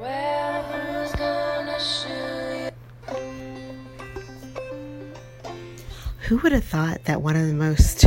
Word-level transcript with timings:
Well, 0.00 0.62
who's 0.62 1.12
gonna 1.12 1.78
shoot 1.78 2.72
Who 6.22 6.38
would 6.38 6.52
have 6.52 6.64
thought 6.64 7.04
that 7.04 7.20
one 7.20 7.36
of 7.36 7.46
the 7.46 7.52
most 7.52 8.06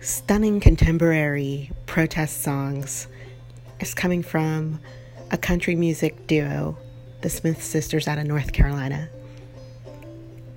stunning 0.00 0.60
contemporary 0.60 1.70
protest 1.86 2.42
songs 2.42 3.08
is 3.80 3.94
coming 3.94 4.22
from 4.22 4.80
a 5.30 5.38
country 5.38 5.74
music 5.74 6.26
duo, 6.26 6.76
the 7.22 7.30
Smith 7.30 7.62
Sisters 7.62 8.06
out 8.06 8.18
of 8.18 8.26
North 8.26 8.52
Carolina? 8.52 9.08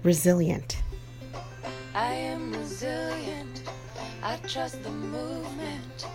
Resilient. 0.03 0.81
I 1.95 2.11
am 2.11 2.51
resilient. 2.51 3.63
I 4.21 4.35
trust 4.47 4.83
the 4.83 4.91
movement. 4.91 6.07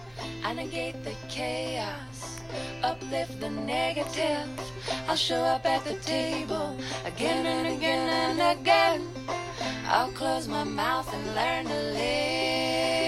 I 0.45 0.53
negate 0.53 1.03
the 1.05 1.15
chaos. 1.31 2.36
Uplift 2.83 3.41
the 3.41 3.51
negative. 3.51 4.49
I'll 5.09 5.17
show 5.17 5.43
up 5.43 5.65
at 5.67 5.85
the 5.85 5.95
table 5.95 6.77
again 7.05 7.47
and 7.47 7.77
again 7.77 8.09
and 8.39 8.61
again. 8.61 9.07
I'll 9.87 10.13
close 10.13 10.49
my 10.49 10.65
mouth 10.65 11.13
and 11.15 11.35
learn 11.35 11.65
to 11.67 11.83
listen. 11.93 13.06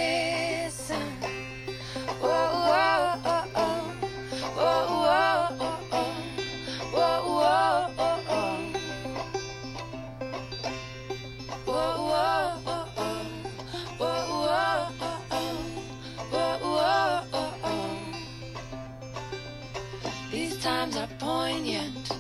These 20.39 20.59
times 20.59 20.97
are 20.97 21.09
poignant. 21.19 22.13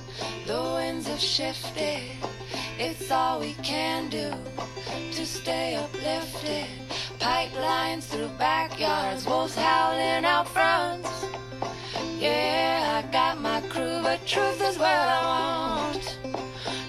The 0.44 0.60
winds 0.60 1.06
have 1.06 1.20
shifted. 1.20 2.02
It's 2.76 3.12
all 3.12 3.38
we 3.38 3.52
can 3.62 4.10
do 4.10 4.32
to 5.12 5.24
stay 5.24 5.76
uplifted. 5.76 6.66
Pipelines 7.20 8.02
through 8.10 8.30
backyards, 8.36 9.24
wolves 9.24 9.54
howling 9.54 10.24
out 10.24 10.48
front. 10.48 11.06
Yeah, 12.18 12.98
I 12.98 13.12
got 13.12 13.40
my 13.40 13.60
crew, 13.68 14.00
but 14.02 14.26
truth 14.26 14.60
is 14.62 14.76
what 14.78 14.98
I 15.18 15.20
want. 15.32 16.18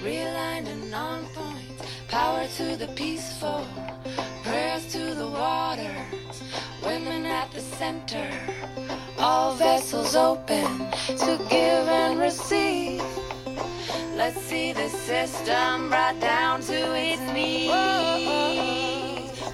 Realigned 0.02 0.68
and 0.68 0.96
on 0.96 1.26
point. 1.36 1.80
Power 2.08 2.48
to 2.58 2.76
the 2.76 2.88
peaceful. 2.96 3.68
Prayers 4.46 4.92
to 4.94 5.14
the 5.14 5.28
waters. 5.28 6.42
Women 6.84 7.28
at 7.28 7.52
the 7.52 7.62
center. 7.62 8.28
All 9.20 9.54
vessels 9.56 10.16
open 10.16 10.92
to 11.08 11.38
give 11.50 11.88
and 11.90 12.20
receive. 12.20 13.04
Let's 14.16 14.42
see 14.42 14.72
the 14.72 14.88
system 14.88 15.90
brought 15.90 16.20
down 16.22 16.62
to 16.62 16.96
its 16.96 17.22
knees. 17.34 17.70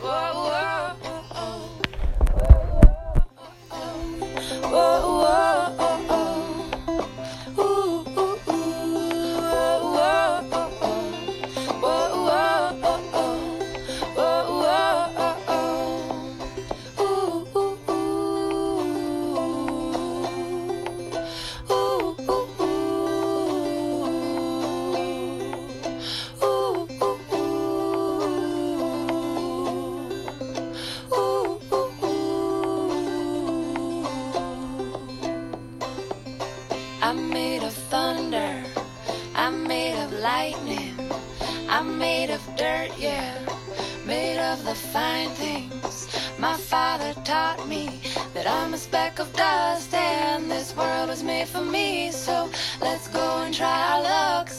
Whoa, 0.02 0.34
whoa, 0.34 0.85
made 37.56 37.64
of 37.64 37.74
thunder. 37.74 38.64
I'm 39.34 39.66
made 39.66 39.98
of 40.04 40.12
lightning. 40.12 40.94
I'm 41.70 41.98
made 41.98 42.30
of 42.30 42.42
dirt, 42.58 42.92
yeah. 42.98 43.34
Made 44.06 44.40
of 44.40 44.66
the 44.66 44.76
fine 44.76 45.30
things. 45.30 46.10
My 46.38 46.58
father 46.58 47.14
taught 47.24 47.66
me 47.70 48.02
that 48.34 48.46
I'm 48.46 48.74
a 48.74 48.78
speck 48.78 49.20
of 49.20 49.32
dust 49.32 49.94
and 49.94 50.52
this 50.52 50.76
world 50.76 51.08
was 51.08 51.24
made 51.24 51.48
for 51.48 51.64
me. 51.64 52.12
So 52.12 52.50
let's 52.82 53.08
go 53.08 53.44
and 53.44 53.54
try 53.54 53.80
our 53.92 54.04
luck. 54.04 54.50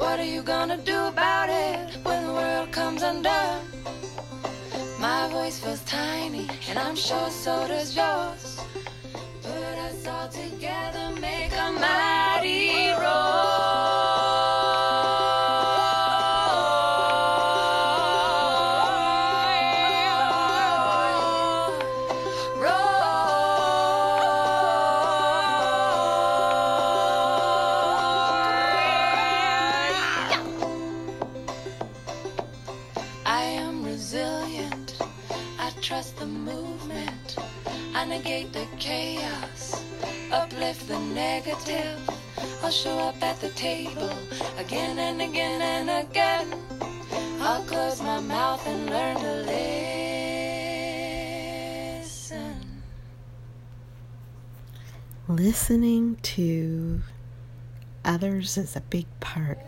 What 0.00 0.18
are 0.18 0.24
you 0.24 0.42
gonna 0.42 0.78
do 0.78 0.98
about 1.08 1.50
it 1.50 1.98
when 2.04 2.26
the 2.26 2.32
world 2.32 2.72
comes 2.72 3.02
undone? 3.02 3.60
My 4.98 5.28
voice 5.30 5.60
feels 5.60 5.84
tiny, 5.84 6.48
and 6.68 6.78
I'm 6.78 6.96
sure 6.96 7.28
so 7.28 7.68
does 7.68 7.94
yours. 7.94 8.60
Put 9.42 9.76
us 9.88 10.06
all 10.06 10.28
together, 10.28 11.10
make 11.20 11.52
a 11.52 11.72
mighty 11.72 12.09
trust 35.80 36.16
the 36.18 36.26
movement. 36.26 37.36
I 37.94 38.04
negate 38.04 38.52
the 38.52 38.66
chaos. 38.78 39.82
Uplift 40.30 40.86
the 40.88 40.98
negative. 40.98 41.98
I'll 42.62 42.70
show 42.70 42.98
up 42.98 43.22
at 43.22 43.40
the 43.40 43.48
table 43.50 44.12
again 44.58 44.98
and 44.98 45.22
again 45.22 45.62
and 45.62 46.06
again. 46.06 46.54
I'll 47.40 47.62
close 47.62 48.02
my 48.02 48.20
mouth 48.20 48.66
and 48.66 48.90
learn 48.90 49.16
to 49.16 49.32
listen. 52.02 52.82
Listening 55.28 56.16
to 56.22 57.00
others 58.04 58.58
is 58.58 58.76
a 58.76 58.82
big 58.82 59.06
part 59.20 59.58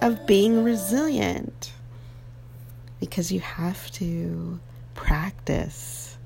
of 0.00 0.28
being 0.28 0.62
resilient 0.62 1.72
because 3.00 3.32
you 3.32 3.40
have 3.40 3.90
to 3.92 4.60
practice 4.96 6.18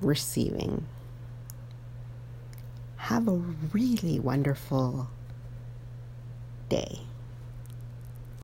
receiving. 0.00 0.86
Have 2.96 3.28
a 3.28 3.34
really 3.72 4.18
wonderful 4.18 5.08
day. 6.68 7.00